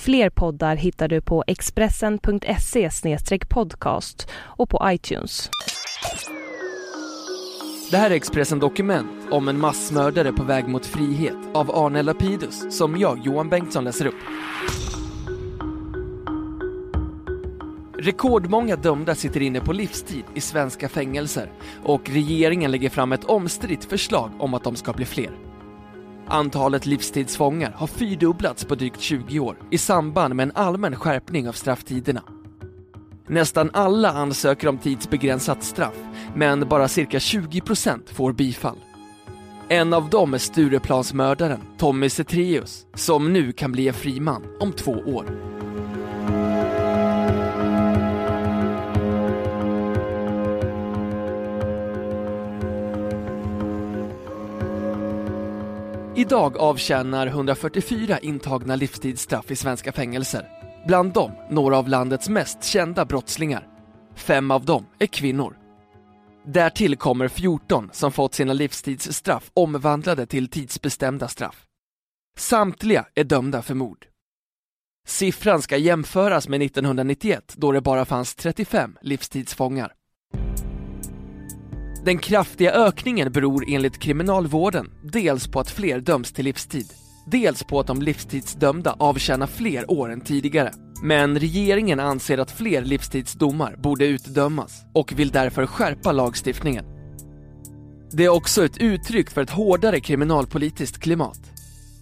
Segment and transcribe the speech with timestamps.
[0.00, 2.90] Fler poddar hittar du på expressen.se
[3.48, 5.50] podcast och på iTunes.
[7.90, 12.76] Det här är Expressen Dokument om en massmördare på väg mot frihet av Arne Lapidus
[12.78, 14.14] som jag, Johan Bengtsson, läser upp.
[17.98, 21.50] Rekordmånga dömda sitter inne på livstid i svenska fängelser
[21.84, 25.53] och regeringen lägger fram ett omstritt förslag om att de ska bli fler.
[26.34, 31.52] Antalet livstidsfångar har fyrdubblats på drygt 20 år i samband med en allmän skärpning av
[31.52, 32.22] strafftiderna.
[33.28, 35.96] Nästan alla ansöker om tidsbegränsat straff,
[36.36, 38.78] men bara cirka 20% får bifall.
[39.68, 44.72] En av dem är Stureplansmördaren Tommy Zethraeus, som nu kan bli en fri man om
[44.72, 45.53] två år.
[56.16, 60.48] Idag avtjänar 144 intagna livstidsstraff i svenska fängelser.
[60.86, 63.68] Bland dem några av landets mest kända brottslingar.
[64.14, 65.58] Fem av dem är kvinnor.
[66.46, 71.64] Därtill kommer 14 som fått sina livstidsstraff omvandlade till tidsbestämda straff.
[72.38, 74.06] Samtliga är dömda för mord.
[75.06, 79.92] Siffran ska jämföras med 1991 då det bara fanns 35 livstidsfångar.
[82.04, 86.86] Den kraftiga ökningen beror enligt kriminalvården dels på att fler döms till livstid,
[87.26, 90.72] dels på att de livstidsdömda avtjänar fler år än tidigare.
[91.02, 96.84] Men regeringen anser att fler livstidsdomar borde utdömas och vill därför skärpa lagstiftningen.
[98.12, 101.40] Det är också ett uttryck för ett hårdare kriminalpolitiskt klimat.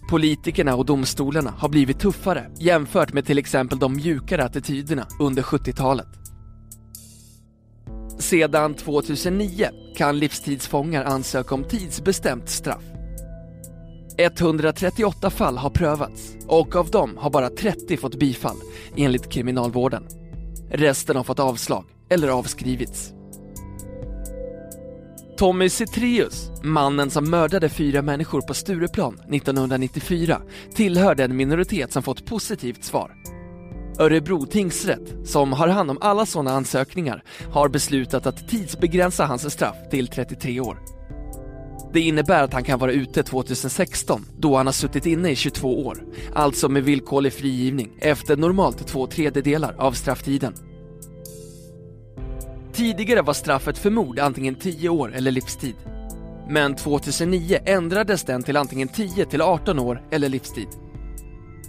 [0.09, 6.22] Politikerna och domstolarna har blivit tuffare jämfört med till exempel de mjukare attityderna under 70-talet.
[8.23, 12.83] Sedan 2009 kan livstidsfångar ansöka om tidsbestämt straff.
[14.17, 18.57] 138 fall har prövats och av dem har bara 30 fått bifall
[18.97, 20.07] enligt kriminalvården.
[20.71, 23.13] Resten har fått avslag eller avskrivits.
[25.37, 30.41] Tommy Zethraeus, mannen som mördade fyra människor på Stureplan 1994,
[30.75, 33.11] tillhör den minoritet som fått positivt svar.
[33.99, 39.75] Örebro tingsrätt, som har hand om alla sådana ansökningar, har beslutat att tidsbegränsa hans straff
[39.91, 40.79] till 33 år.
[41.93, 45.85] Det innebär att han kan vara ute 2016, då han har suttit inne i 22
[45.85, 46.03] år,
[46.33, 50.53] alltså med villkorlig frigivning efter normalt två tredjedelar av strafftiden.
[52.73, 55.75] Tidigare var straffet för mord antingen 10 år eller livstid.
[56.49, 60.67] Men 2009 ändrades den till antingen 10 till 18 år eller livstid.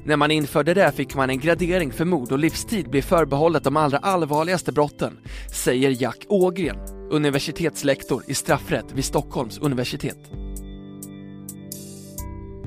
[0.07, 3.77] När man införde det fick man en gradering för mord och livstid blev förbehållet de
[3.77, 5.19] allra allvarligaste brotten,
[5.53, 6.77] säger Jack Ågren,
[7.11, 10.19] universitetslektor i straffrätt vid Stockholms universitet.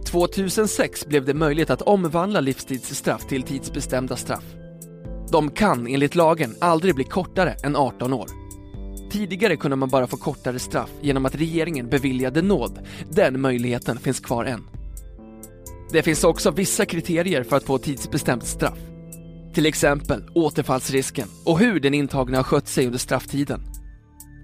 [0.06, 4.46] 2006 blev det möjligt att omvandla livstidsstraff till tidsbestämda straff.
[5.32, 8.28] De kan enligt lagen aldrig bli kortare än 18 år.
[9.12, 12.80] Tidigare kunde man bara få kortare straff genom att regeringen beviljade nåd.
[13.12, 14.77] Den möjligheten finns kvar än.
[15.92, 18.80] Det finns också vissa kriterier för att få tidsbestämt straff.
[19.54, 23.62] Till exempel återfallsrisken och hur den intagna har skött sig under strafftiden.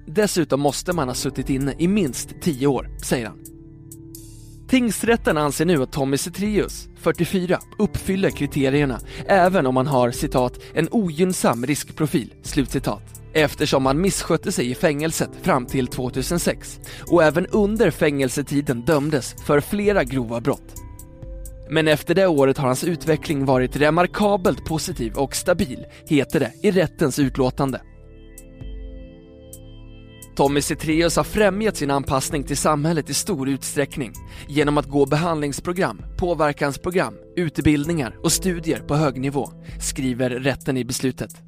[0.08, 3.40] Dessutom måste man ha suttit inne i minst 10 år, säger han.
[4.70, 10.88] Tingsrätten anser nu att Tommy Zethraeus, 44, uppfyller kriterierna även om han har citat en
[10.92, 17.92] ogynnsam riskprofil, slutcitat eftersom han misskötte sig i fängelset fram till 2006 och även under
[17.92, 20.83] fängelsetiden dömdes för flera grova brott.
[21.70, 26.72] Men efter det året har hans utveckling varit remarkabelt positiv och stabil, heter det i
[26.72, 27.82] rättens utlåtande.
[30.36, 34.14] Tommy Zethraeus har främjat sin anpassning till samhället i stor utsträckning
[34.48, 39.50] genom att gå behandlingsprogram, påverkansprogram, utbildningar och studier på hög nivå,
[39.80, 41.42] skriver rätten i beslutet.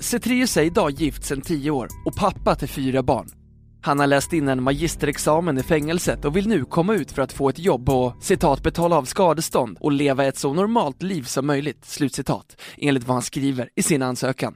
[0.00, 3.41] Zethraeus är idag gift sedan 10 år och pappa till fyra barn.
[3.84, 7.32] Han har läst in en magisterexamen i fängelset och vill nu komma ut för att
[7.32, 11.46] få ett jobb och citat betala av skadestånd och leva ett så normalt liv som
[11.46, 14.54] möjligt, slutcitat, enligt vad han skriver i sin ansökan.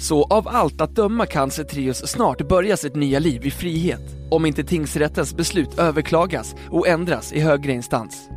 [0.00, 4.46] Så av allt att döma kan Cetrius snart börja sitt nya liv i frihet, om
[4.46, 8.28] inte tingsrättens beslut överklagas och ändras i högre instans.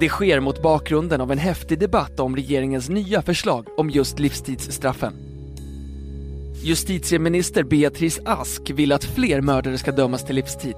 [0.00, 5.29] Det sker mot bakgrunden av en häftig debatt om regeringens nya förslag om just livstidsstraffen.
[6.62, 10.74] Justitieminister Beatrice Ask vill att fler mördare ska dömas till livstid.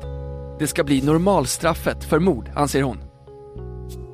[0.59, 2.99] Det ska bli normalstraffet för mord, anser hon.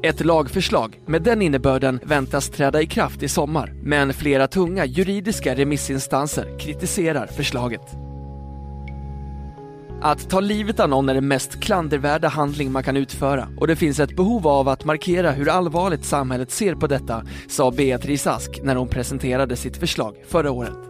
[0.03, 5.55] Ett lagförslag med den innebörden väntas träda i kraft i sommar, men flera tunga juridiska
[5.55, 7.97] remissinstanser kritiserar förslaget.
[10.03, 13.77] Att ta livet av någon är den mest klandervärda handling man kan utföra och det
[13.77, 18.61] finns ett behov av att markera hur allvarligt samhället ser på detta, sa Beatrice Ask
[18.63, 20.88] när hon presenterade sitt förslag förra året.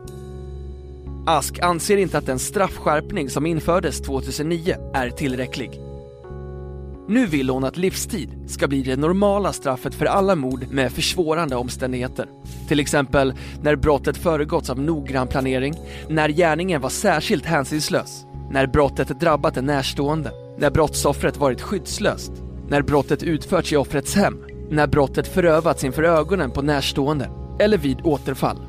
[1.30, 5.80] Ask anser inte att den straffskärpning som infördes 2009 är tillräcklig.
[7.08, 11.56] Nu vill hon att livstid ska bli det normala straffet för alla mord med försvårande
[11.56, 12.26] omständigheter.
[12.68, 15.74] Till exempel när brottet föregåtts av noggrann planering,
[16.08, 22.32] när gärningen var särskilt hänsynslös, när brottet drabbat en närstående, när brottsoffret varit skyddslöst,
[22.68, 28.00] när brottet utförts i offrets hem, när brottet förövats inför ögonen på närstående eller vid
[28.04, 28.67] återfall.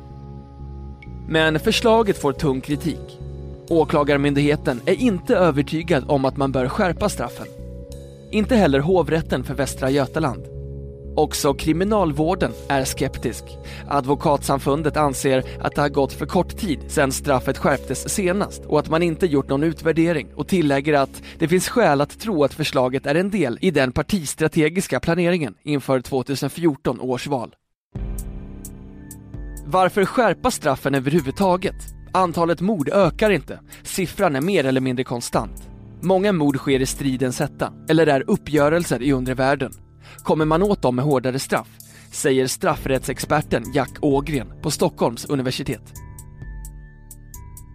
[1.32, 3.18] Men förslaget får tung kritik.
[3.68, 7.46] Åklagarmyndigheten är inte övertygad om att man bör skärpa straffen.
[8.30, 10.44] Inte heller hovrätten för Västra Götaland.
[11.16, 13.44] Också kriminalvården är skeptisk.
[13.88, 18.88] Advokatsamfundet anser att det har gått för kort tid sedan straffet skärptes senast och att
[18.88, 23.06] man inte gjort någon utvärdering och tillägger att det finns skäl att tro att förslaget
[23.06, 27.54] är en del i den partistrategiska planeringen inför 2014 års val.
[29.72, 31.74] Varför skärpa straffen överhuvudtaget?
[32.12, 33.60] Antalet mord ökar inte.
[33.82, 35.62] Siffran är mer eller mindre konstant.
[36.00, 39.72] Många mord sker i stridens hetta, eller är uppgörelser i undre världen.
[40.16, 41.68] Kommer man åt dem med hårdare straff,
[42.12, 45.92] säger straffrättsexperten Jack Ågren på Stockholms universitet.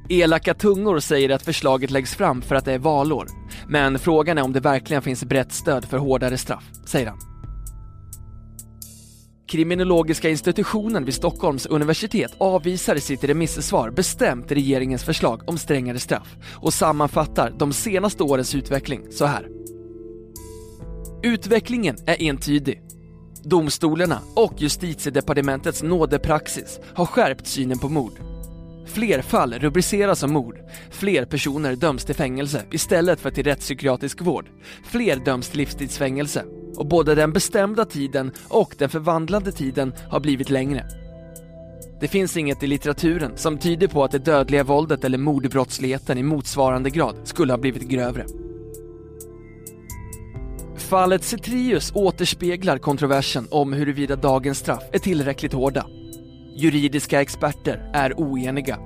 [0.09, 3.27] Elaka tungor säger att förslaget läggs fram för att det är valår,
[3.67, 7.34] men frågan är om det verkligen finns brett stöd för hårdare straff, säger han.
[9.47, 16.35] Kriminologiska institutionen vid Stockholms universitet avvisar i sitt remissvar bestämt regeringens förslag om strängare straff
[16.53, 19.47] och sammanfattar de senaste årens utveckling så här.
[21.23, 22.81] Utvecklingen är entydig.
[23.43, 28.13] Domstolarna och justitiedepartementets nådepraxis har skärpt synen på mord.
[28.85, 30.59] Fler fall rubriceras som mord,
[30.91, 34.49] fler personer döms till fängelse istället för till rättspsykiatrisk vård,
[34.83, 36.45] fler döms till livstidsfängelse
[36.77, 40.85] och både den bestämda tiden och den förvandlande tiden har blivit längre.
[41.99, 46.23] Det finns inget i litteraturen som tyder på att det dödliga våldet eller mordbrottsligheten i
[46.23, 48.25] motsvarande grad skulle ha blivit grövre.
[50.77, 55.85] Fallet Cetrius återspeglar kontroversen om huruvida dagens straff är tillräckligt hårda.
[56.55, 58.79] Juridiska experter är oeniga.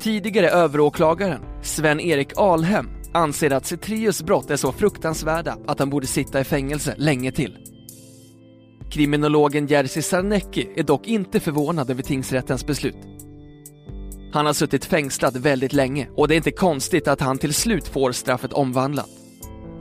[0.00, 6.40] Tidigare överåklagaren Sven-Erik Alhem anser att Cetrius brott är så fruktansvärda att han borde sitta
[6.40, 7.56] i fängelse länge till.
[8.90, 12.96] Kriminologen Jerzy Sarnecki är dock inte förvånad över tingsrättens beslut.
[14.32, 17.88] Han har suttit fängslad väldigt länge och det är inte konstigt att han till slut
[17.88, 19.10] får straffet omvandlat.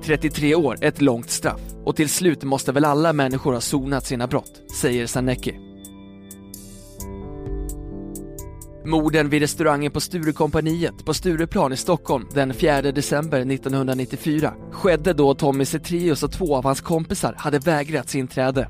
[0.03, 4.05] 33 år är ett långt straff och till slut måste väl alla människor ha sonat
[4.05, 5.72] sina brott, säger Sarnecki.
[8.85, 15.33] Morden vid restaurangen på Sturekompaniet på Stureplan i Stockholm den 4 december 1994 skedde då
[15.33, 18.67] Tommy Cetrius och två av hans kompisar hade vägrats inträde.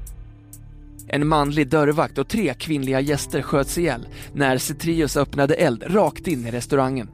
[1.07, 6.47] En manlig dörrvakt och tre kvinnliga gäster sköts ihjäl när Cetrius öppnade eld rakt in
[6.47, 7.09] i restaurangen.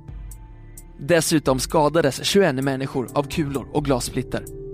[1.00, 4.69] Dessutom skadades 21 människor av kulor och glassplitter.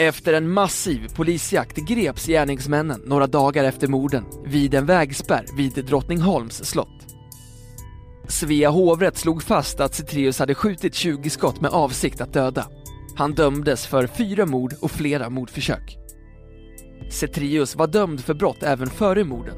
[0.00, 6.64] Efter en massiv polisjakt greps gärningsmännen några dagar efter morden vid en vägspärr vid Drottningholms
[6.64, 7.06] slott.
[8.28, 12.66] Svea hovrätt slog fast att Citrius hade skjutit 20 skott med avsikt att döda.
[13.16, 15.96] Han dömdes för fyra mord och flera mordförsök.
[17.10, 19.56] Cetrius var dömd för brott även före morden.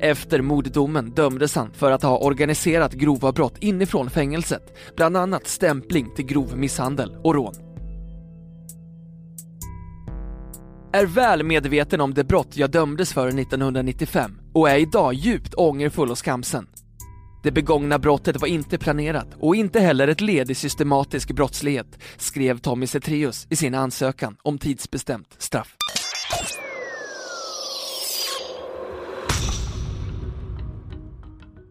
[0.00, 6.14] Efter morddomen dömdes han för att ha organiserat grova brott inifrån fängelset, bland annat stämpling
[6.14, 7.65] till grov misshandel och rån.
[10.96, 16.10] Är väl medveten om det brott jag dömdes för 1995 och är idag djupt ångerfull
[16.10, 16.66] och skamsen.
[17.42, 22.58] Det begångna brottet var inte planerat och inte heller ett led i systematisk brottslighet, skrev
[22.58, 25.76] Tommy Cetrius i sin ansökan om tidsbestämt straff.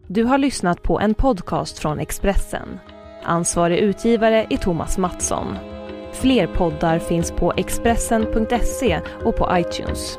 [0.08, 2.78] Du har lyssnat på en podcast från Expressen.
[3.22, 5.75] Ansvarig utgivare är Thomas Mattsson.
[6.20, 10.18] Fler poddar finns på Expressen.se och på iTunes.